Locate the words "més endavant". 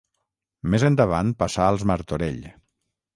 0.75-1.29